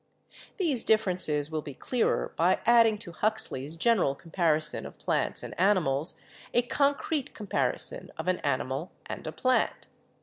[0.57, 6.15] These differences will be clearer by adding to Huxley's general comparison of plants and animals
[6.55, 9.89] a concrete comparison of an animal and a plant.